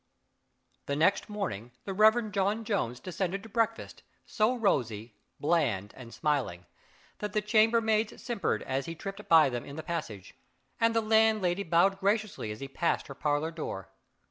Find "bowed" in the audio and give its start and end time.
11.61-11.99